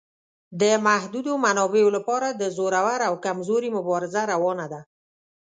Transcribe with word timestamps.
د 0.61 0.63
محدودو 0.87 1.31
منابعو 1.45 1.89
لپاره 1.97 2.27
د 2.41 2.43
زورور 2.57 2.99
او 3.07 3.13
کمزوري 3.25 3.69
مبارزه 3.77 4.21
روانه 4.33 4.65
ده. 4.71 4.81